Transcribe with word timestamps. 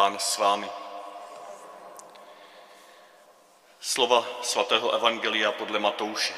Pán 0.00 0.18
s 0.18 0.38
vámi. 0.38 0.70
Slova 3.80 4.24
svatého 4.42 4.92
Evangelia 4.92 5.52
podle 5.52 5.78
Matouše. 5.78 6.34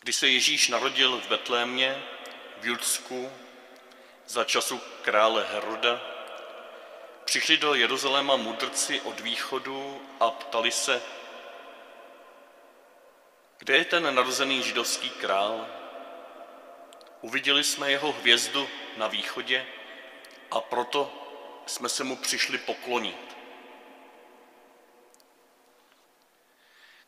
Když 0.00 0.16
se 0.16 0.28
Ježíš 0.28 0.68
narodil 0.68 1.20
v 1.20 1.28
Betlémě, 1.28 2.02
v 2.60 2.66
Judsku, 2.66 3.32
za 4.26 4.44
času 4.44 4.80
krále 5.02 5.46
Heroda, 5.52 6.00
přišli 7.24 7.56
do 7.56 7.74
Jeruzaléma 7.74 8.36
mudrci 8.36 9.00
od 9.00 9.20
východu 9.20 10.02
a 10.20 10.30
ptali 10.30 10.70
se, 10.70 11.02
kde 13.58 13.76
je 13.76 13.84
ten 13.84 14.14
narozený 14.14 14.62
židovský 14.62 15.10
král? 15.10 15.83
Uviděli 17.24 17.64
jsme 17.64 17.90
jeho 17.90 18.12
hvězdu 18.12 18.68
na 18.96 19.08
východě 19.08 19.66
a 20.50 20.60
proto 20.60 21.12
jsme 21.66 21.88
se 21.88 22.04
mu 22.04 22.16
přišli 22.16 22.58
poklonit. 22.58 23.36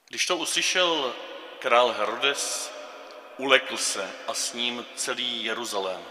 Když 0.08 0.26
to 0.26 0.36
uslyšel 0.36 1.14
král 1.58 1.92
Herodes, 1.92 2.72
ulekl 3.38 3.76
se 3.76 4.10
a 4.26 4.34
s 4.34 4.52
ním 4.52 4.86
celý 4.94 5.44
Jeruzalém. 5.44 6.04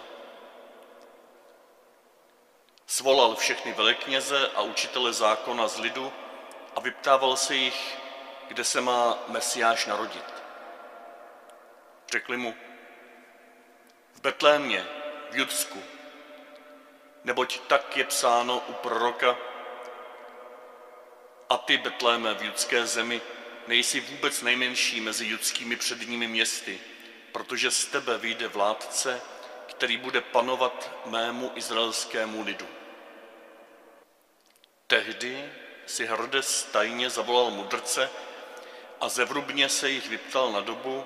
Svolal 2.88 3.36
všechny 3.36 3.74
velekněze 3.74 4.48
a 4.56 4.62
učitele 4.62 5.14
zákona 5.14 5.68
z 5.68 5.80
lidu 5.80 6.14
a 6.76 6.80
vyptával 6.80 7.38
se 7.38 7.56
jich, 7.56 7.98
kde 8.48 8.64
se 8.64 8.82
má 8.82 9.18
Mesiáš 9.28 9.86
narodit. 9.86 10.34
Řekli 12.12 12.38
mu, 12.38 12.56
v 14.16 14.22
Betlémě, 14.22 14.86
v 15.32 15.36
Judsku, 15.36 15.84
neboť 17.24 17.60
tak 17.60 17.98
je 17.98 18.04
psáno 18.04 18.64
u 18.68 18.74
proroka, 18.74 19.38
a 21.50 21.58
ty, 21.58 21.78
Betléme, 21.78 22.34
v 22.34 22.44
judské 22.44 22.86
zemi, 22.88 23.22
nejsi 23.68 24.00
vůbec 24.00 24.42
nejmenší 24.42 25.02
mezi 25.02 25.26
judskými 25.26 25.76
předními 25.76 26.28
městy, 26.28 26.80
protože 27.32 27.72
z 27.72 27.86
tebe 27.86 28.18
vyjde 28.18 28.48
vládce, 28.48 29.22
který 29.68 29.98
bude 29.98 30.22
panovat 30.22 30.92
mému 31.06 31.52
izraelskému 31.56 32.44
lidu. 32.44 32.68
Tehdy 34.88 35.50
si 35.86 36.06
Herodes 36.06 36.64
tajně 36.64 37.10
zavolal 37.10 37.52
mudrce 37.52 38.10
a 39.02 39.10
zevrubně 39.10 39.70
se 39.70 39.90
jich 39.90 40.10
vyptal 40.10 40.52
na 40.52 40.60
dobu, 40.60 41.06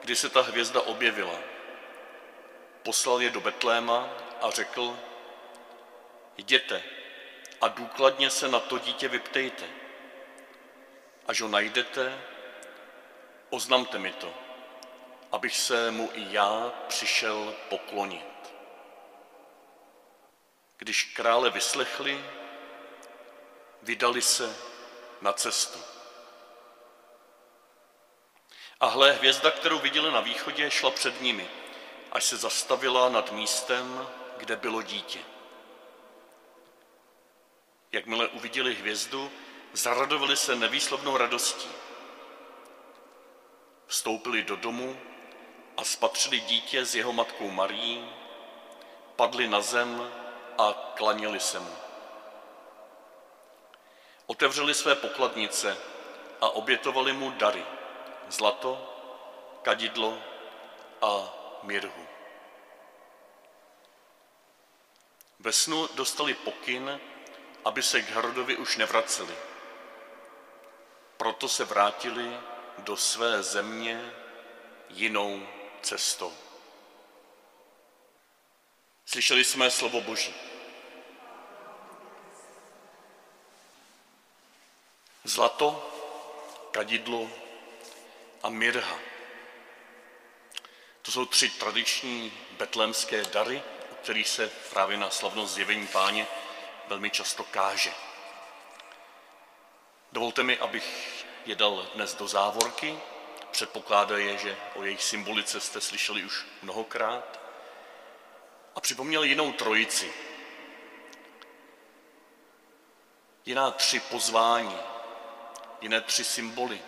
kdy 0.00 0.16
se 0.16 0.28
ta 0.28 0.42
hvězda 0.42 0.80
objevila. 0.80 1.53
Poslal 2.84 3.22
je 3.22 3.30
do 3.30 3.40
Betléma 3.40 4.08
a 4.40 4.50
řekl, 4.50 4.98
jděte 6.36 6.82
a 7.60 7.68
důkladně 7.68 8.30
se 8.30 8.48
na 8.48 8.60
to 8.60 8.78
dítě 8.78 9.08
vyptejte. 9.08 9.64
Až 11.26 11.40
ho 11.40 11.48
najdete, 11.48 12.20
oznamte 13.50 13.98
mi 13.98 14.12
to, 14.12 14.34
abych 15.32 15.56
se 15.56 15.90
mu 15.90 16.10
i 16.14 16.26
já 16.30 16.72
přišel 16.88 17.54
poklonit. 17.68 18.54
Když 20.76 21.04
krále 21.04 21.50
vyslechli, 21.50 22.24
vydali 23.82 24.22
se 24.22 24.56
na 25.20 25.32
cestu. 25.32 25.78
A 28.80 28.86
hle, 28.86 29.12
hvězda, 29.12 29.50
kterou 29.50 29.78
viděli 29.78 30.12
na 30.12 30.20
východě, 30.20 30.70
šla 30.70 30.90
před 30.90 31.20
nimi, 31.20 31.48
až 32.14 32.24
se 32.24 32.36
zastavila 32.36 33.08
nad 33.08 33.32
místem, 33.32 34.08
kde 34.36 34.56
bylo 34.56 34.82
dítě. 34.82 35.18
Jakmile 37.92 38.28
uviděli 38.28 38.74
hvězdu, 38.74 39.30
zaradovali 39.72 40.36
se 40.36 40.56
nevýslovnou 40.56 41.16
radostí. 41.16 41.68
Vstoupili 43.86 44.42
do 44.42 44.56
domu 44.56 44.98
a 45.76 45.84
spatřili 45.84 46.40
dítě 46.40 46.86
s 46.86 46.94
jeho 46.94 47.12
matkou 47.12 47.50
Marí, 47.50 48.10
padli 49.16 49.48
na 49.48 49.60
zem 49.60 50.12
a 50.58 50.92
klanili 50.94 51.40
se 51.40 51.60
mu. 51.60 51.74
Otevřeli 54.26 54.74
své 54.74 54.94
pokladnice 54.94 55.76
a 56.40 56.48
obětovali 56.48 57.12
mu 57.12 57.30
dary, 57.30 57.64
zlato, 58.28 58.94
kadidlo 59.62 60.18
a 61.02 61.43
mirhu. 61.64 62.06
Ve 65.38 65.52
snu 65.52 65.88
dostali 65.94 66.34
pokyn, 66.34 67.00
aby 67.64 67.82
se 67.82 68.02
k 68.02 68.10
Herodovi 68.10 68.56
už 68.56 68.76
nevraceli. 68.76 69.34
Proto 71.16 71.48
se 71.48 71.64
vrátili 71.64 72.36
do 72.78 72.96
své 72.96 73.42
země 73.42 74.12
jinou 74.88 75.48
cestou. 75.82 76.32
Slyšeli 79.06 79.44
jsme 79.44 79.70
slovo 79.70 80.00
Boží. 80.00 80.34
Zlato, 85.24 85.90
kadidlo 86.70 87.30
a 88.42 88.48
mirha. 88.48 89.13
To 91.04 91.12
jsou 91.12 91.26
tři 91.26 91.50
tradiční 91.50 92.32
betlémské 92.50 93.22
dary, 93.24 93.62
o 93.92 93.94
kterých 93.94 94.28
se 94.28 94.48
právě 94.48 94.96
na 94.96 95.10
slavnost 95.10 95.54
zjevení 95.54 95.86
páně 95.86 96.26
velmi 96.88 97.10
často 97.10 97.44
káže. 97.44 97.92
Dovolte 100.12 100.42
mi, 100.42 100.58
abych 100.58 101.24
je 101.46 101.54
dal 101.54 101.86
dnes 101.94 102.14
do 102.14 102.28
závorky. 102.28 102.98
Předpokládaje, 103.50 104.38
že 104.38 104.56
o 104.74 104.82
jejich 104.82 105.04
symbolice 105.04 105.60
jste 105.60 105.80
slyšeli 105.80 106.24
už 106.24 106.46
mnohokrát. 106.62 107.40
A 108.74 108.80
připomněl 108.80 109.22
jinou 109.24 109.52
trojici. 109.52 110.12
Jiná 113.46 113.70
tři 113.70 114.00
pozvání, 114.00 114.78
jiné 115.80 116.00
tři 116.00 116.24
symboly. 116.24 116.80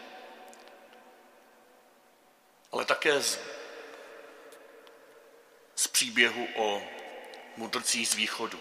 Ale 2.72 2.84
také 2.84 3.22
z, 5.76 5.88
příběhu 5.88 6.48
o 6.56 6.82
mudrcích 7.56 8.08
z 8.08 8.14
východu. 8.14 8.60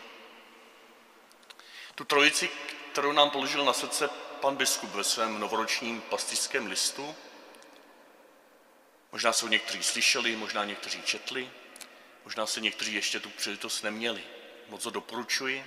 Tu 1.95 2.03
trojici, 2.05 2.49
kterou 2.91 3.11
nám 3.11 3.29
položil 3.29 3.65
na 3.65 3.73
srdce 3.73 4.09
pan 4.41 4.55
biskup 4.55 4.89
ve 4.89 5.03
svém 5.03 5.39
novoročním 5.39 6.01
pastiřském 6.01 6.67
listu, 6.67 7.15
možná 9.11 9.33
jsou 9.33 9.47
někteří 9.47 9.83
slyšeli, 9.83 10.35
možná 10.35 10.65
někteří 10.65 11.01
četli, 11.01 11.51
možná 12.23 12.45
se 12.45 12.61
někteří 12.61 12.93
ještě 12.93 13.19
tu 13.19 13.29
příležitost 13.29 13.81
neměli. 13.81 14.23
Moc 14.69 14.85
ho 14.85 14.91
doporučuji. 14.91 15.65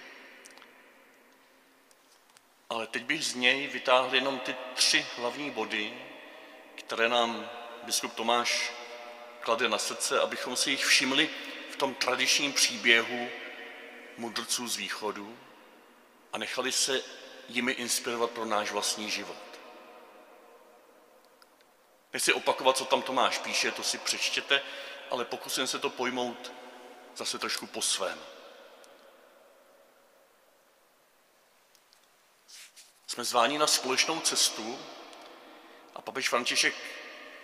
Ale 2.70 2.86
teď 2.86 3.04
bych 3.04 3.24
z 3.24 3.34
něj 3.34 3.66
vytáhl 3.66 4.14
jenom 4.14 4.38
ty 4.38 4.56
tři 4.74 5.06
hlavní 5.16 5.50
body, 5.50 6.02
které 6.74 7.08
nám 7.08 7.50
biskup 7.82 8.14
Tomáš 8.14 8.72
klade 9.40 9.68
na 9.68 9.78
srdce, 9.78 10.20
abychom 10.20 10.56
si 10.56 10.70
jich 10.70 10.84
všimli 10.84 11.30
v 11.70 11.76
tom 11.76 11.94
tradičním 11.94 12.52
příběhu 12.52 13.28
mudrců 14.16 14.68
z 14.68 14.76
východu 14.76 15.38
a 16.32 16.38
nechali 16.38 16.72
se 16.72 17.02
jimi 17.48 17.72
inspirovat 17.72 18.30
pro 18.30 18.44
náš 18.44 18.70
vlastní 18.70 19.10
život. 19.10 19.36
Nechci 22.12 22.32
opakovat, 22.32 22.76
co 22.76 22.84
tam 22.84 23.02
Tomáš 23.02 23.38
píše, 23.38 23.70
to 23.70 23.82
si 23.82 23.98
přečtěte, 23.98 24.62
ale 25.10 25.24
pokusím 25.24 25.66
se 25.66 25.78
to 25.78 25.90
pojmout 25.90 26.52
zase 27.16 27.38
trošku 27.38 27.66
po 27.66 27.82
svém. 27.82 28.18
Jsme 33.06 33.24
zváni 33.24 33.58
na 33.58 33.66
společnou 33.66 34.20
cestu 34.20 34.78
a 35.94 36.02
papež 36.02 36.28
František 36.28 36.74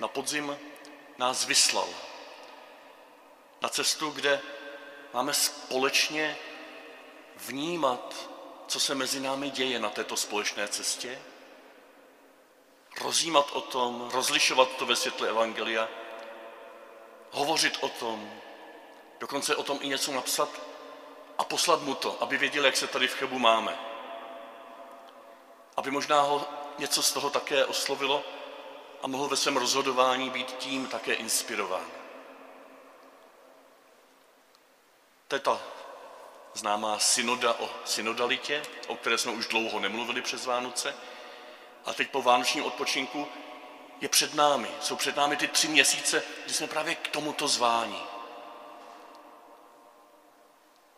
na 0.00 0.08
podzim 0.08 0.58
nás 1.18 1.44
vyslal 1.44 1.88
na 3.60 3.68
cestu, 3.68 4.10
kde 4.10 4.40
máme 5.12 5.34
společně 5.34 6.38
vnímat, 7.36 8.30
co 8.66 8.80
se 8.80 8.94
mezi 8.94 9.20
námi 9.20 9.50
děje 9.50 9.78
na 9.78 9.90
této 9.90 10.16
společné 10.16 10.68
cestě, 10.68 11.22
rozjímat 13.00 13.50
o 13.52 13.60
tom, 13.60 14.10
rozlišovat 14.12 14.68
to 14.76 14.86
ve 14.86 14.96
světle 14.96 15.28
Evangelia, 15.28 15.88
hovořit 17.30 17.78
o 17.80 17.88
tom, 17.88 18.32
dokonce 19.20 19.56
o 19.56 19.62
tom 19.62 19.78
i 19.80 19.88
něco 19.88 20.12
napsat 20.12 20.48
a 21.38 21.44
poslat 21.44 21.82
mu 21.82 21.94
to, 21.94 22.22
aby 22.22 22.38
věděl, 22.38 22.64
jak 22.64 22.76
se 22.76 22.86
tady 22.86 23.08
v 23.08 23.14
Chebu 23.14 23.38
máme. 23.38 23.78
Aby 25.76 25.90
možná 25.90 26.20
ho 26.20 26.48
něco 26.78 27.02
z 27.02 27.12
toho 27.12 27.30
také 27.30 27.64
oslovilo 27.64 28.24
a 29.04 29.06
mohl 29.06 29.28
ve 29.28 29.36
svém 29.36 29.56
rozhodování 29.56 30.30
být 30.30 30.56
tím 30.56 30.86
také 30.86 31.14
inspirován. 31.14 31.86
To 35.28 35.36
je 35.36 35.40
ta 35.40 35.60
známá 36.54 36.98
synoda 36.98 37.54
o 37.54 37.70
synodalitě, 37.84 38.62
o 38.88 38.96
které 38.96 39.18
jsme 39.18 39.32
už 39.32 39.46
dlouho 39.46 39.80
nemluvili 39.80 40.22
přes 40.22 40.46
Vánoce. 40.46 40.94
A 41.84 41.92
teď 41.92 42.10
po 42.10 42.22
vánočním 42.22 42.64
odpočinku 42.64 43.28
je 44.00 44.08
před 44.08 44.34
námi. 44.34 44.70
Jsou 44.80 44.96
před 44.96 45.16
námi 45.16 45.36
ty 45.36 45.48
tři 45.48 45.68
měsíce, 45.68 46.22
kdy 46.44 46.54
jsme 46.54 46.66
právě 46.66 46.94
k 46.94 47.08
tomuto 47.08 47.48
zvání. 47.48 48.02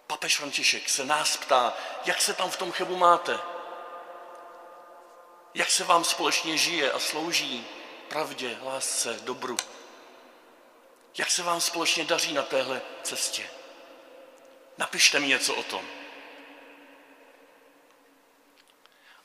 Papež 0.07 0.37
František 0.37 0.89
se 0.89 1.05
nás 1.05 1.37
ptá, 1.37 1.75
jak 2.05 2.21
se 2.21 2.35
tam 2.35 2.51
v 2.51 2.57
tom 2.57 2.73
chebu 2.73 2.97
máte? 2.97 3.39
Jak 5.55 5.71
se 5.71 5.85
vám 5.85 6.05
společně 6.05 6.59
žije 6.59 6.93
a 6.93 6.99
slouží 6.99 7.67
pravdě, 8.09 8.59
lásce, 8.63 9.21
dobru? 9.23 9.57
Jak 11.19 11.31
se 11.31 11.43
vám 11.43 11.61
společně 11.61 12.05
daří 12.05 12.33
na 12.33 12.43
téhle 12.43 12.83
cestě? 13.03 13.51
Napište 14.79 15.21
mi 15.21 15.27
něco 15.27 15.55
o 15.55 15.63
tom. 15.63 15.85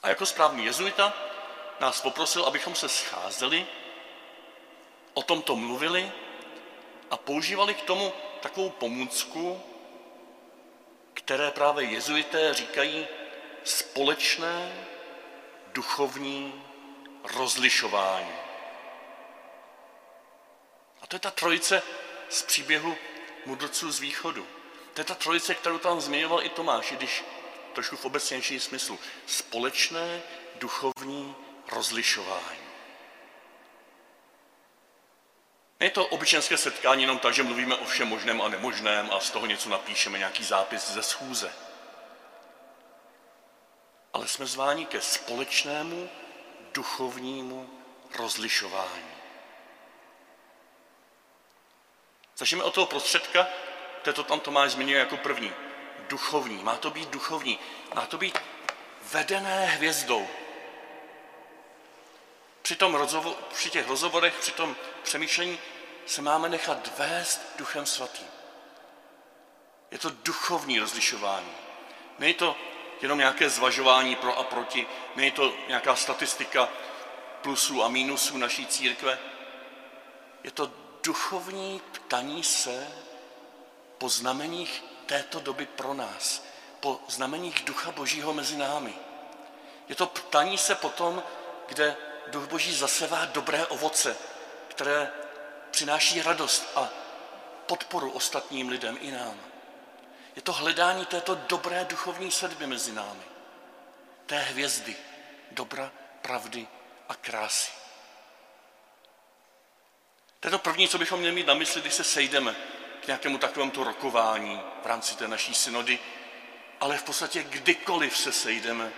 A 0.04 0.10
jako 0.10 0.26
správný 0.26 0.66
jezuita 0.66 1.14
nás 1.80 2.02
poprosil, 2.02 2.46
abychom 2.46 2.76
se 2.76 2.90
scházeli, 2.90 3.68
o 5.14 5.24
tomto 5.24 5.56
mluvili 5.56 6.12
a 7.10 7.18
používali 7.18 7.74
k 7.74 7.82
tomu 7.82 8.14
takovou 8.42 8.70
pomůcku, 8.70 9.64
které 11.14 11.52
právě 11.52 11.86
jezuité 11.86 12.54
říkají 12.54 13.08
společné 13.64 14.86
duchovní 15.74 16.64
rozlišování. 17.24 18.51
To 21.12 21.16
je 21.16 21.20
ta 21.20 21.32
trojice 21.32 21.84
z 22.30 22.42
příběhu 22.42 22.98
mudrců 23.46 23.92
z 23.92 24.00
východu. 24.00 24.48
To 24.94 25.02
je 25.02 25.06
ta 25.06 25.16
trojice, 25.16 25.56
kterou 25.56 25.78
tam 25.78 26.02
zmiňoval 26.02 26.44
i 26.44 26.50
Tomáš, 26.50 26.92
i 26.92 26.96
když 26.96 27.24
trošku 27.74 27.96
v 27.96 28.06
obecnějším 28.06 28.60
smyslu. 28.60 29.00
Společné 29.26 30.22
duchovní 30.56 31.36
rozlišování. 31.72 32.60
Není 35.80 35.92
to 35.92 36.08
obyčenské 36.08 36.58
setkání 36.58 37.02
jenom 37.02 37.20
tak, 37.20 37.34
že 37.34 37.44
mluvíme 37.44 37.76
o 37.76 37.86
všem 37.86 38.08
možném 38.08 38.42
a 38.42 38.50
nemožném 38.50 39.10
a 39.12 39.20
z 39.20 39.30
toho 39.30 39.46
něco 39.46 39.70
napíšeme, 39.70 40.18
nějaký 40.18 40.44
zápis 40.44 40.90
ze 40.90 41.04
schůze. 41.04 41.54
Ale 44.14 44.28
jsme 44.28 44.46
zváni 44.46 44.86
ke 44.86 45.02
společnému 45.02 46.10
duchovnímu 46.74 47.70
rozlišování. 48.18 49.21
Začneme 52.42 52.64
od 52.64 52.74
toho 52.74 52.88
prostředka, 52.88 53.48
to 54.14 54.24
tam 54.24 54.40
Tomáš 54.40 54.72
zmiňuje 54.72 55.00
jako 55.00 55.18
první. 55.18 55.54
Duchovní. 56.10 56.64
Má 56.64 56.76
to 56.76 56.90
být 56.90 57.10
duchovní. 57.10 57.60
Má 57.96 58.06
to 58.06 58.18
být 58.18 58.40
vedené 59.12 59.66
hvězdou. 59.66 60.28
Při, 62.62 62.76
tom 62.76 62.96
rozhovor, 62.96 63.34
při 63.54 63.70
těch 63.70 63.88
rozhovorech, 63.88 64.34
při 64.40 64.52
tom 64.52 64.76
přemýšlení 65.04 65.60
se 66.06 66.22
máme 66.22 66.50
nechat 66.50 66.98
vést 66.98 67.42
Duchem 67.58 67.86
Svatým. 67.86 68.28
Je 69.92 69.98
to 69.98 70.10
duchovní 70.10 70.80
rozlišování. 70.80 71.52
Není 72.20 72.34
to 72.34 72.56
jenom 73.02 73.18
nějaké 73.18 73.50
zvažování 73.50 74.16
pro 74.16 74.38
a 74.38 74.44
proti, 74.44 74.88
není 75.16 75.32
to 75.32 75.54
nějaká 75.68 75.96
statistika 75.96 76.70
plusů 77.42 77.84
a 77.84 77.88
mínusů 77.88 78.38
naší 78.38 78.68
církve. 78.68 79.20
Je 80.44 80.52
to 80.52 80.81
duchovní 81.04 81.82
ptaní 81.92 82.44
se 82.44 82.88
po 83.98 84.10
znameních 84.10 84.84
této 85.06 85.40
doby 85.40 85.66
pro 85.66 85.94
nás, 85.94 86.44
po 86.80 87.00
znameních 87.08 87.64
Ducha 87.64 87.92
Božího 87.92 88.34
mezi 88.34 88.58
námi. 88.58 88.94
Je 89.88 89.96
to 89.96 90.08
ptaní 90.08 90.58
se 90.58 90.76
potom, 90.76 91.24
kde 91.68 91.98
Duch 92.28 92.48
Boží 92.48 92.76
zasevá 92.76 93.26
dobré 93.26 93.66
ovoce, 93.66 94.18
které 94.68 95.12
přináší 95.72 96.22
radost 96.22 96.64
a 96.76 96.90
podporu 97.66 98.12
ostatním 98.12 98.70
lidem 98.70 98.98
i 99.02 99.12
nám. 99.12 99.40
Je 100.36 100.42
to 100.42 100.54
hledání 100.54 101.06
této 101.06 101.36
dobré 101.36 101.86
duchovní 101.86 102.32
sedby 102.32 102.68
mezi 102.68 102.92
námi. 102.92 103.24
Té 104.26 104.40
hvězdy, 104.40 104.96
dobra, 105.52 105.92
pravdy 106.22 106.68
a 107.10 107.16
krásy. 107.16 107.81
To 110.42 110.48
je 110.48 110.52
to 110.52 110.60
první, 110.60 110.88
co 110.88 110.98
bychom 110.98 111.20
měli 111.20 111.36
mít 111.36 111.48
na 111.48 111.54
mysli, 111.54 111.82
když 111.82 111.94
se 111.94 112.04
sejdeme 112.04 112.56
k 113.02 113.08
nějakému 113.08 113.38
takovému 113.38 113.84
rokování 113.84 114.62
v 114.84 114.86
rámci 114.86 115.16
té 115.16 115.28
naší 115.28 115.54
synody, 115.54 116.00
ale 116.80 116.98
v 116.98 117.04
podstatě 117.04 117.44
kdykoliv 117.44 118.18
se 118.18 118.32
sejdeme, 118.32 118.92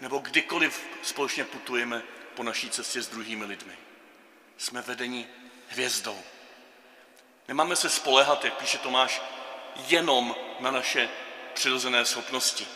nebo 0.00 0.18
kdykoliv 0.18 0.86
společně 1.02 1.44
putujeme 1.44 2.02
po 2.34 2.42
naší 2.42 2.70
cestě 2.70 3.02
s 3.02 3.08
druhými 3.08 3.44
lidmi. 3.44 3.78
Jsme 4.58 4.82
vedeni 4.82 5.28
hvězdou. 5.68 6.18
Nemáme 7.48 7.76
se 7.76 7.90
spolehat, 7.90 8.44
jak 8.44 8.54
píše 8.54 8.78
Tomáš, 8.78 9.22
jenom 9.76 10.36
na 10.60 10.70
naše 10.70 11.08
přirozené 11.54 12.04
schopnosti. 12.04 12.66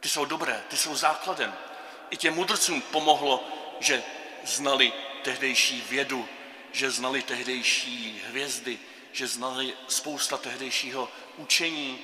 Ty 0.00 0.08
jsou 0.08 0.24
dobré, 0.24 0.64
ty 0.68 0.76
jsou 0.76 0.96
základem. 0.96 1.54
I 2.10 2.16
těm 2.16 2.34
mudrcům 2.34 2.82
pomohlo, 2.82 3.48
že 3.80 4.02
znali 4.44 4.92
tehdejší 5.22 5.84
vědu, 5.88 6.28
že 6.74 6.90
znali 6.90 7.22
tehdejší 7.22 8.22
hvězdy, 8.28 8.78
že 9.12 9.26
znali 9.26 9.74
spousta 9.88 10.36
tehdejšího 10.36 11.08
učení, 11.36 11.98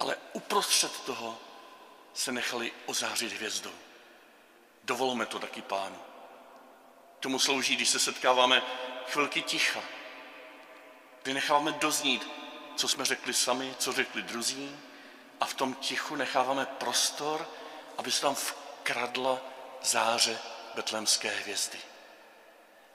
ale 0.00 0.16
uprostřed 0.32 1.00
toho 1.00 1.38
se 2.14 2.32
nechali 2.32 2.72
ozářit 2.86 3.32
hvězdou. 3.32 3.72
Dovolme 4.84 5.26
to 5.26 5.38
taky 5.38 5.62
pánu. 5.62 5.98
Tomu 7.20 7.38
slouží, 7.38 7.76
když 7.76 7.88
se 7.88 7.98
setkáváme 7.98 8.62
chvilky 9.06 9.42
ticha, 9.42 9.82
kdy 11.22 11.34
necháváme 11.34 11.72
doznít, 11.72 12.28
co 12.76 12.88
jsme 12.88 13.04
řekli 13.04 13.34
sami, 13.34 13.74
co 13.78 13.92
řekli 13.92 14.22
druzí, 14.22 14.76
a 15.40 15.46
v 15.46 15.54
tom 15.54 15.74
tichu 15.74 16.16
necháváme 16.16 16.66
prostor, 16.66 17.48
aby 17.98 18.12
se 18.12 18.20
tam 18.20 18.34
vkradla 18.34 19.40
záře 19.82 20.38
betlémské 20.74 21.30
hvězdy 21.30 21.78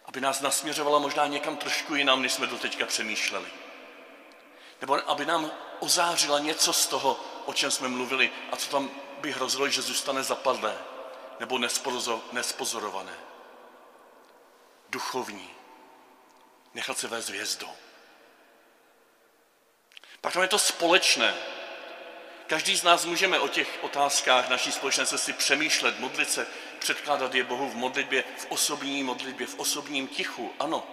aby 0.07 0.21
nás 0.21 0.41
nasměřovala 0.41 0.99
možná 0.99 1.27
někam 1.27 1.57
trošku 1.57 1.95
jinam, 1.95 2.21
než 2.21 2.33
jsme 2.33 2.47
doteďka 2.47 2.85
přemýšleli. 2.85 3.47
Nebo 4.81 5.09
aby 5.09 5.25
nám 5.25 5.51
ozářila 5.79 6.39
něco 6.39 6.73
z 6.73 6.87
toho, 6.87 7.19
o 7.45 7.53
čem 7.53 7.71
jsme 7.71 7.87
mluvili 7.87 8.31
a 8.51 8.55
co 8.55 8.69
tam 8.69 8.89
by 9.19 9.31
hrozilo, 9.31 9.69
že 9.69 9.81
zůstane 9.81 10.23
zapadlé 10.23 10.77
nebo 11.39 11.59
nespozorované. 12.31 13.13
Duchovní. 14.89 15.49
Nechat 16.73 16.97
se 16.97 17.07
vést 17.07 17.29
hvězdou. 17.29 17.69
Pak 20.21 20.33
tam 20.33 20.41
je 20.41 20.47
to 20.47 20.59
společné. 20.59 21.35
Každý 22.47 22.75
z 22.75 22.83
nás 22.83 23.05
můžeme 23.05 23.39
o 23.39 23.47
těch 23.47 23.79
otázkách 23.81 24.49
naší 24.49 24.71
společné 24.71 25.05
cesty 25.05 25.33
přemýšlet, 25.33 25.99
modlit 25.99 26.31
se, 26.31 26.47
předkládat 26.79 27.35
je 27.35 27.43
Bohu 27.43 27.69
v 27.69 27.75
modlitbě, 27.75 28.23
v 28.37 28.45
osobní 28.49 29.03
modlitbě, 29.03 29.47
v 29.47 29.59
osobním 29.59 30.07
tichu, 30.07 30.53
ano. 30.59 30.83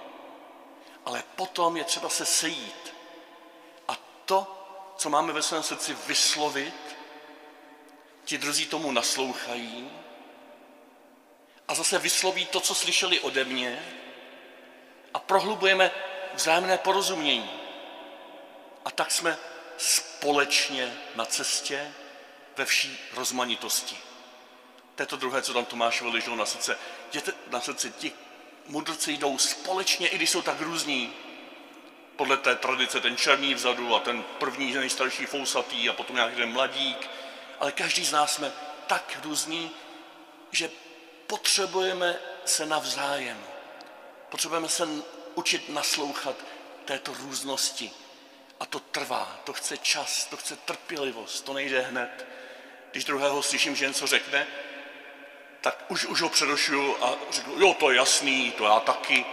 Ale 1.04 1.22
potom 1.36 1.76
je 1.76 1.84
třeba 1.84 2.08
se 2.08 2.26
sejít 2.26 2.94
a 3.88 3.96
to, 4.24 4.66
co 4.96 5.10
máme 5.10 5.32
ve 5.32 5.42
svém 5.42 5.62
srdci 5.62 5.96
vyslovit, 6.06 6.96
ti 8.24 8.38
druzí 8.38 8.66
tomu 8.66 8.92
naslouchají 8.92 9.90
a 11.68 11.74
zase 11.74 11.98
vysloví 11.98 12.46
to, 12.46 12.60
co 12.60 12.74
slyšeli 12.74 13.20
ode 13.20 13.44
mě 13.44 13.96
a 15.14 15.18
prohlubujeme 15.18 15.90
vzájemné 16.34 16.78
porozumění. 16.78 17.50
A 18.84 18.90
tak 18.90 19.10
jsme 19.10 19.38
společně 19.76 20.96
na 21.14 21.24
cestě 21.24 21.92
ve 22.56 22.64
vší 22.64 22.98
rozmanitosti. 23.12 23.96
To 24.94 25.02
je 25.02 25.06
to 25.06 25.16
druhé, 25.16 25.42
co 25.42 25.54
tam 25.54 25.64
Tomášovi 25.64 26.10
leželo 26.10 26.36
na 26.36 26.46
srdce. 26.46 26.78
Jděte 27.08 27.32
na 27.50 27.60
srdci, 27.60 27.90
ti 27.90 28.12
mudrci 28.66 29.12
jdou 29.12 29.38
společně, 29.38 30.08
i 30.08 30.16
když 30.16 30.30
jsou 30.30 30.42
tak 30.42 30.60
různí. 30.60 31.12
Podle 32.16 32.36
té 32.36 32.54
tradice 32.56 33.00
ten 33.00 33.16
černý 33.16 33.54
vzadu 33.54 33.94
a 33.94 34.00
ten 34.00 34.22
první 34.22 34.72
nejstarší 34.72 35.26
fousatý 35.26 35.88
a 35.88 35.92
potom 35.92 36.16
nějaký 36.16 36.36
ten 36.36 36.52
mladík. 36.52 37.10
Ale 37.60 37.72
každý 37.72 38.04
z 38.04 38.12
nás 38.12 38.34
jsme 38.34 38.52
tak 38.86 39.18
různí, 39.24 39.70
že 40.50 40.70
potřebujeme 41.26 42.18
se 42.44 42.66
navzájem. 42.66 43.44
Potřebujeme 44.28 44.68
se 44.68 44.88
učit 45.34 45.68
naslouchat 45.68 46.36
této 46.84 47.14
různosti. 47.14 47.90
A 48.60 48.66
to 48.66 48.80
trvá, 48.80 49.40
to 49.44 49.52
chce 49.52 49.76
čas, 49.78 50.26
to 50.26 50.36
chce 50.36 50.56
trpělivost, 50.56 51.44
to 51.44 51.52
nejde 51.52 51.80
hned. 51.80 52.26
Když 52.90 53.04
druhého 53.04 53.42
slyším, 53.42 53.76
že 53.76 53.88
něco 53.88 54.06
řekne, 54.06 54.46
tak 55.64 55.84
už, 55.88 56.04
už 56.04 56.22
ho 56.22 56.28
přerušuju 56.28 57.04
a 57.04 57.14
řeknu, 57.30 57.54
jo, 57.58 57.74
to 57.74 57.90
je 57.90 57.96
jasný, 57.96 58.52
to 58.52 58.64
já 58.64 58.80
taky. 58.80 59.24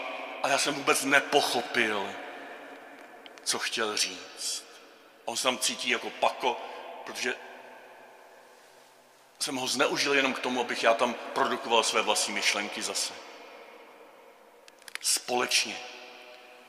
A 0.43 0.47
já 0.47 0.57
jsem 0.57 0.73
vůbec 0.73 1.03
nepochopil, 1.03 2.13
co 3.43 3.59
chtěl 3.59 3.97
říct. 3.97 4.65
On 5.25 5.37
se 5.37 5.43
tam 5.43 5.57
cítí 5.57 5.89
jako 5.89 6.09
pako, 6.09 6.57
protože 7.05 7.35
jsem 9.39 9.55
ho 9.55 9.67
zneužil 9.67 10.13
jenom 10.13 10.33
k 10.33 10.39
tomu, 10.39 10.61
abych 10.61 10.83
já 10.83 10.93
tam 10.93 11.13
produkoval 11.13 11.83
své 11.83 12.01
vlastní 12.01 12.33
myšlenky 12.33 12.81
zase. 12.81 13.13
Společně. 15.01 15.77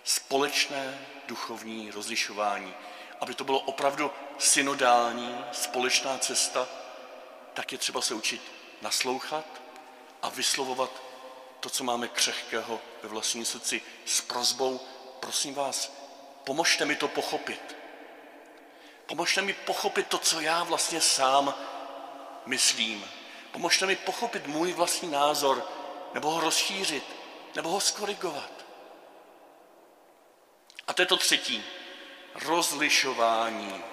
Společné 0.04 1.06
duchovní 1.26 1.90
rozlišování. 1.90 2.74
Aby 3.20 3.34
to 3.34 3.44
bylo 3.44 3.58
opravdu 3.58 4.10
synodální, 4.38 5.44
společná 5.52 6.18
cesta, 6.18 6.68
tak 7.54 7.72
je 7.72 7.78
třeba 7.78 8.02
se 8.02 8.14
učit 8.14 8.61
naslouchat 8.82 9.62
a 10.22 10.28
vyslovovat 10.28 10.90
to, 11.60 11.70
co 11.70 11.84
máme 11.84 12.08
křehkého 12.08 12.80
ve 13.02 13.08
vlastním 13.08 13.44
srdci 13.44 13.82
s 14.06 14.20
prozbou, 14.20 14.80
prosím 15.20 15.54
vás, 15.54 15.92
pomožte 16.44 16.84
mi 16.84 16.96
to 16.96 17.08
pochopit. 17.08 17.76
Pomožte 19.06 19.42
mi 19.42 19.52
pochopit 19.52 20.06
to, 20.06 20.18
co 20.18 20.40
já 20.40 20.64
vlastně 20.64 21.00
sám 21.00 21.54
myslím. 22.46 23.04
Pomožte 23.52 23.86
mi 23.86 23.96
pochopit 23.96 24.46
můj 24.46 24.72
vlastní 24.72 25.10
názor, 25.10 25.68
nebo 26.14 26.30
ho 26.30 26.40
rozšířit, 26.40 27.04
nebo 27.56 27.68
ho 27.68 27.80
skorigovat. 27.80 28.52
A 30.86 30.92
to 30.92 31.02
je 31.02 31.06
to 31.06 31.16
třetí. 31.16 31.64
Rozlišování. 32.34 33.84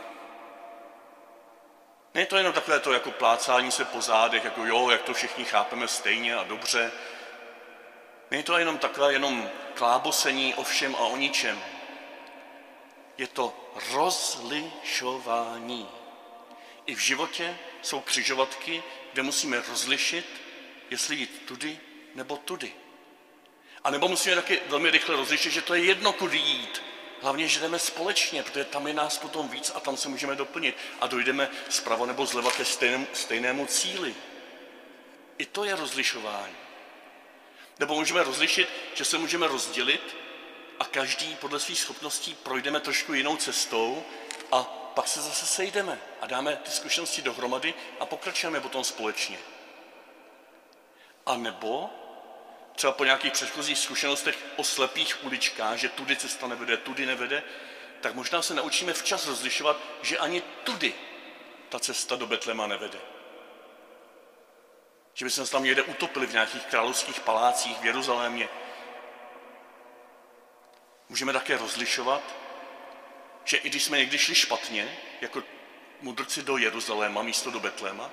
Není 2.20 2.28
to 2.28 2.38
jenom 2.38 2.54
takové 2.54 2.80
to 2.80 2.94
jako 2.94 3.12
plácání 3.12 3.72
se 3.72 3.86
po 3.86 4.02
zádech, 4.02 4.44
jako 4.44 4.66
jo, 4.66 4.90
jak 4.90 5.02
to 5.02 5.14
všichni 5.14 5.46
chápeme 5.46 5.88
stejně 5.88 6.36
a 6.36 6.44
dobře. 6.44 6.92
Není 8.32 8.44
to 8.44 8.58
jenom 8.58 8.78
takové 8.78 9.14
jenom 9.14 9.50
klábosení 9.74 10.56
o 10.56 10.64
všem 10.64 10.96
a 10.96 11.00
o 11.00 11.18
ničem. 11.18 11.62
Je 13.18 13.28
to 13.28 13.72
rozlišování. 13.92 15.90
I 16.86 16.96
v 16.96 17.00
životě 17.00 17.58
jsou 17.82 18.00
křižovatky, 18.00 18.84
kde 19.14 19.24
musíme 19.24 19.64
rozlišit, 19.70 20.26
jestli 20.90 21.16
jít 21.16 21.42
tudy 21.46 21.80
nebo 22.16 22.38
tudy. 22.38 22.74
A 23.84 23.90
nebo 23.90 24.08
musíme 24.08 24.36
taky 24.36 24.62
velmi 24.68 24.92
rychle 24.92 25.16
rozlišit, 25.16 25.54
že 25.54 25.62
to 25.62 25.74
je 25.74 25.84
jedno, 25.84 26.14
kudy 26.14 26.38
jít. 26.38 26.82
Hlavně, 27.22 27.48
že 27.48 27.60
jdeme 27.60 27.80
společně, 27.80 28.44
protože 28.44 28.66
tam 28.66 28.88
je 28.88 28.94
nás 28.94 29.18
potom 29.18 29.50
víc 29.50 29.72
a 29.76 29.80
tam 29.80 29.98
se 29.98 30.10
můžeme 30.10 30.36
doplnit. 30.36 30.78
A 31.02 31.08
dojdeme 31.08 31.50
zprava 31.70 32.06
nebo 32.06 32.26
zleva 32.26 32.52
ke 32.52 32.66
stejnému, 32.66 33.08
stejnému 33.14 33.66
cíli. 33.66 34.16
I 35.38 35.46
to 35.46 35.64
je 35.64 35.76
rozlišování. 35.76 36.56
Nebo 37.80 37.96
můžeme 37.96 38.24
rozlišit, 38.24 38.70
že 38.94 39.06
se 39.06 39.18
můžeme 39.18 39.48
rozdělit 39.48 40.18
a 40.80 40.86
každý 40.86 41.36
podle 41.36 41.60
svých 41.60 41.80
schopností 41.80 42.34
projdeme 42.44 42.80
trošku 42.80 43.14
jinou 43.14 43.38
cestou 43.38 44.04
a 44.52 44.64
pak 44.96 45.08
se 45.08 45.22
zase 45.22 45.46
sejdeme 45.46 46.00
a 46.22 46.28
dáme 46.28 46.56
ty 46.56 46.72
zkušenosti 46.72 47.22
dohromady 47.22 47.74
a 48.00 48.06
pokračujeme 48.06 48.60
potom 48.60 48.84
společně. 48.84 49.40
A 51.26 51.38
nebo 51.38 51.90
třeba 52.80 52.94
po 52.94 53.06
nějakých 53.06 53.34
předchozích 53.34 53.78
zkušenostech 53.78 54.38
o 54.56 54.64
slepých 54.64 55.24
uličkách, 55.24 55.78
že 55.78 55.90
tudy 55.90 56.16
cesta 56.16 56.48
nevede, 56.48 56.78
tudy 56.78 57.06
nevede, 57.06 57.44
tak 58.02 58.16
možná 58.16 58.42
se 58.42 58.54
naučíme 58.54 58.94
včas 58.94 59.28
rozlišovat, 59.28 59.78
že 60.02 60.18
ani 60.18 60.42
tudy 60.42 60.94
ta 61.70 61.80
cesta 61.80 62.16
do 62.16 62.28
Betlema 62.28 62.68
nevede. 62.68 63.00
Že 65.14 65.26
by 65.26 65.32
se 65.32 65.52
tam 65.52 65.64
někde 65.64 65.84
utopili 65.84 66.28
v 66.28 66.34
nějakých 66.34 66.66
královských 66.66 67.20
palácích 67.20 67.80
v 67.80 67.86
Jeruzalémě. 67.86 68.50
Můžeme 71.10 71.34
také 71.34 71.58
rozlišovat, 71.58 72.22
že 73.46 73.58
i 73.58 73.70
když 73.70 73.84
jsme 73.84 73.98
někdy 73.98 74.18
šli 74.18 74.36
špatně, 74.36 74.98
jako 75.22 75.44
mudrci 76.02 76.42
do 76.42 76.58
Jeruzaléma 76.58 77.22
místo 77.22 77.52
do 77.52 77.60
Betléma, 77.60 78.12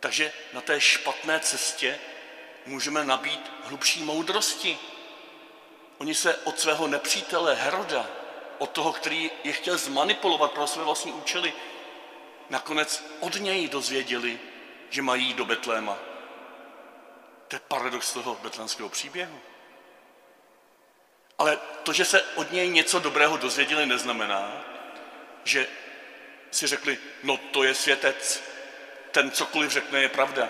takže 0.00 0.32
na 0.52 0.60
té 0.60 0.80
špatné 0.80 1.40
cestě 1.40 1.98
můžeme 2.66 3.04
nabít 3.04 3.52
hlubší 3.64 4.02
moudrosti. 4.02 4.78
Oni 5.98 6.14
se 6.14 6.36
od 6.36 6.60
svého 6.60 6.86
nepřítele 6.86 7.54
Heroda, 7.54 8.06
od 8.58 8.70
toho, 8.70 8.92
který 8.92 9.30
je 9.44 9.52
chtěl 9.52 9.78
zmanipulovat 9.78 10.52
pro 10.52 10.66
své 10.66 10.84
vlastní 10.84 11.12
účely, 11.12 11.52
nakonec 12.50 13.04
od 13.20 13.34
něj 13.34 13.68
dozvěděli, 13.68 14.40
že 14.90 15.02
mají 15.02 15.26
jít 15.26 15.36
do 15.36 15.44
Betléma. 15.44 15.98
To 17.48 17.56
je 17.56 17.60
paradox 17.68 18.12
toho 18.12 18.38
betlémského 18.42 18.88
příběhu. 18.88 19.40
Ale 21.38 21.58
to, 21.82 21.92
že 21.92 22.04
se 22.04 22.22
od 22.22 22.52
něj 22.52 22.68
něco 22.68 22.98
dobrého 22.98 23.36
dozvěděli, 23.36 23.86
neznamená, 23.86 24.64
že 25.44 25.68
si 26.50 26.66
řekli, 26.66 26.98
no 27.22 27.36
to 27.36 27.64
je 27.64 27.74
světec, 27.74 28.42
ten 29.10 29.30
cokoliv 29.30 29.70
řekne 29.70 30.02
je 30.02 30.08
pravda. 30.08 30.48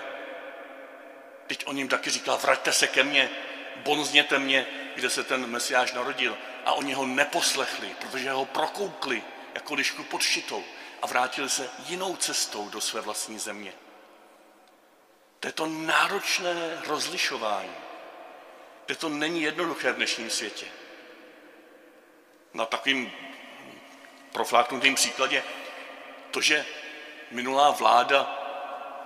Teď 1.47 1.63
on 1.67 1.77
jim 1.77 1.87
taky 1.87 2.09
říkal, 2.09 2.37
vraťte 2.37 2.71
se 2.71 2.87
ke 2.87 3.03
mně, 3.03 3.29
bonzněte 3.75 4.39
mě, 4.39 4.65
kde 4.95 5.09
se 5.09 5.23
ten 5.23 5.47
mesiáš 5.47 5.93
narodil. 5.93 6.37
A 6.65 6.73
oni 6.73 6.93
ho 6.93 7.05
neposlechli, 7.05 7.95
protože 7.99 8.31
ho 8.31 8.45
prokoukli 8.45 9.23
jako 9.53 9.73
lišku 9.73 10.03
pod 10.03 10.21
šitou 10.21 10.63
a 11.01 11.07
vrátili 11.07 11.49
se 11.49 11.69
jinou 11.85 12.15
cestou 12.15 12.69
do 12.69 12.81
své 12.81 13.01
vlastní 13.01 13.39
země. 13.39 13.73
To 15.39 15.47
je 15.47 15.51
to 15.51 15.65
náročné 15.65 16.81
rozlišování, 16.87 17.75
kde 18.85 18.95
to 18.95 19.09
není 19.09 19.41
jednoduché 19.41 19.91
v 19.91 19.95
dnešním 19.95 20.29
světě. 20.29 20.65
Na 22.53 22.65
takovým 22.65 23.11
profláknutým 24.31 24.95
příkladě 24.95 25.43
to, 26.31 26.41
že 26.41 26.65
minulá 27.31 27.71
vláda 27.71 28.39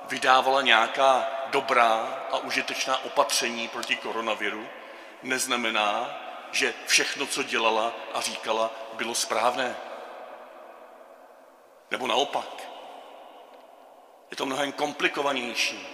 vydávala 0.09 0.61
nějaká 0.61 1.36
dobrá 1.49 2.25
a 2.31 2.37
užitečná 2.37 3.03
opatření 3.03 3.67
proti 3.67 3.95
koronaviru, 3.95 4.67
neznamená, 5.23 6.19
že 6.51 6.73
všechno, 6.85 7.27
co 7.27 7.43
dělala 7.43 7.93
a 8.13 8.21
říkala, 8.21 8.71
bylo 8.93 9.15
správné. 9.15 9.75
Nebo 11.91 12.07
naopak. 12.07 12.67
Je 14.31 14.37
to 14.37 14.45
mnohem 14.45 14.71
komplikovanější. 14.71 15.87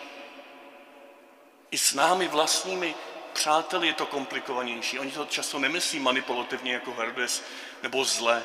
I 1.72 1.78
s 1.78 1.94
námi 1.94 2.28
vlastními 2.28 2.96
přáteli 3.34 3.88
je 3.88 3.94
to 3.94 4.06
komplikovanější. 4.06 5.00
Oni 5.00 5.12
to 5.12 5.26
často 5.26 5.60
nemyslí 5.60 6.00
manipulativně 6.00 6.74
jako 6.74 6.94
Herodes 6.94 7.44
nebo 7.84 8.06
zle, 8.06 8.44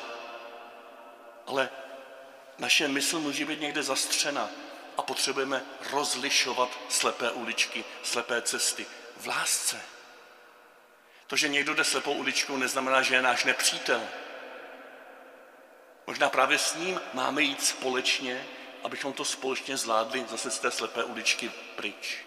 ale 1.47 1.69
naše 2.57 2.87
mysl 2.87 3.19
může 3.19 3.45
být 3.45 3.61
někde 3.61 3.83
zastřena 3.83 4.49
a 4.99 5.01
potřebujeme 5.01 5.65
rozlišovat 5.91 6.79
slepé 6.89 7.31
uličky, 7.31 7.83
slepé 8.03 8.41
cesty 8.41 8.85
v 9.17 9.27
lásce. 9.27 9.81
To, 11.27 11.35
že 11.35 11.47
někdo 11.47 11.73
jde 11.73 11.83
slepou 11.83 12.13
uličkou, 12.13 12.57
neznamená, 12.57 13.01
že 13.01 13.15
je 13.15 13.21
náš 13.21 13.43
nepřítel. 13.43 14.01
Možná 16.07 16.29
právě 16.29 16.57
s 16.57 16.75
ním 16.75 17.01
máme 17.13 17.41
jít 17.41 17.63
společně, 17.65 18.47
abychom 18.83 19.13
to 19.13 19.25
společně 19.25 19.77
zvládli 19.77 20.25
zase 20.29 20.51
z 20.51 20.59
té 20.59 20.71
slepé 20.71 21.03
uličky 21.03 21.51
pryč. 21.75 22.17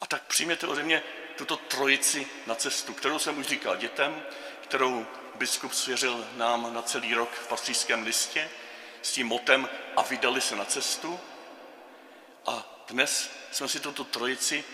A 0.00 0.06
tak 0.06 0.22
přijměte 0.22 0.66
ode 0.66 0.82
mě 0.82 1.02
tuto 1.36 1.56
trojici 1.56 2.26
na 2.46 2.54
cestu, 2.54 2.94
kterou 2.94 3.18
jsem 3.18 3.38
už 3.38 3.46
říkal 3.46 3.76
dětem, 3.76 4.22
kterou 4.62 5.06
biskup 5.34 5.72
svěřil 5.72 6.28
nám 6.36 6.74
na 6.74 6.82
celý 6.82 7.14
rok 7.14 7.30
v 7.30 7.48
pastýřském 7.48 8.02
listě, 8.02 8.50
s 9.04 9.12
tím 9.12 9.26
motem 9.26 9.68
a 9.96 10.02
vydali 10.02 10.40
se 10.40 10.56
na 10.56 10.64
cestu. 10.64 11.20
A 12.46 12.84
dnes 12.88 13.30
jsme 13.52 13.68
si 13.68 13.80
tuto 13.80 14.04
trojici 14.04 14.64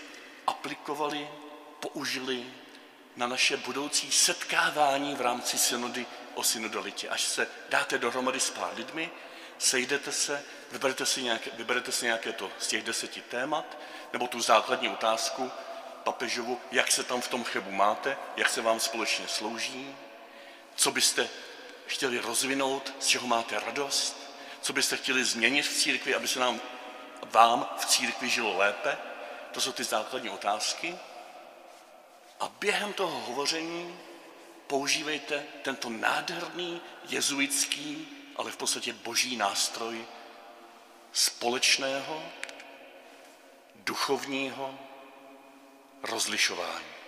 aplikovali, 0.47 1.27
použili 1.79 2.45
na 3.15 3.27
naše 3.27 3.57
budoucí 3.57 4.11
setkávání 4.11 5.15
v 5.15 5.21
rámci 5.21 5.57
synody 5.57 6.05
o 6.33 6.43
synodalitě. 6.43 7.09
Až 7.09 7.21
se 7.21 7.47
dáte 7.69 7.97
dohromady 7.97 8.39
s 8.39 8.49
pár 8.49 8.73
lidmi, 8.75 9.11
sejdete 9.57 10.11
se, 10.11 10.43
vyberete 10.71 11.05
si 11.05 11.23
nějaké, 11.23 11.51
vyberete 11.53 11.91
si 11.91 12.05
nějaké 12.05 12.33
to 12.33 12.51
z 12.59 12.67
těch 12.67 12.83
deseti 12.83 13.21
témat, 13.21 13.77
nebo 14.13 14.27
tu 14.27 14.41
základní 14.41 14.89
otázku 14.89 15.51
papežovu, 16.03 16.61
jak 16.71 16.91
se 16.91 17.03
tam 17.03 17.21
v 17.21 17.27
tom 17.27 17.43
chebu 17.43 17.71
máte, 17.71 18.17
jak 18.37 18.49
se 18.49 18.61
vám 18.61 18.79
společně 18.79 19.27
slouží, 19.27 19.95
co 20.75 20.91
byste 20.91 21.29
chtěli 21.87 22.19
rozvinout, 22.19 22.93
z 22.99 23.07
čeho 23.07 23.27
máte 23.27 23.59
radost, 23.59 24.20
co 24.61 24.73
byste 24.73 24.97
chtěli 24.97 25.25
změnit 25.25 25.61
v 25.61 25.73
církvi, 25.73 26.15
aby 26.15 26.27
se 26.27 26.39
nám 26.39 26.61
vám 27.31 27.69
v 27.77 27.85
církvi 27.85 28.29
žilo 28.29 28.57
lépe. 28.57 28.97
To 29.51 29.61
jsou 29.61 29.71
ty 29.71 29.83
základní 29.83 30.29
otázky. 30.29 30.95
A 32.39 32.51
během 32.59 32.93
toho 32.93 33.19
hovoření 33.19 33.99
používejte 34.67 35.45
tento 35.61 35.89
nádherný 35.89 36.81
jezuitský, 37.09 38.07
ale 38.35 38.51
v 38.51 38.57
podstatě 38.57 38.93
boží 38.93 39.37
nástroj 39.37 40.05
společného, 41.13 42.23
duchovního 43.75 44.79
rozlišování. 46.03 47.00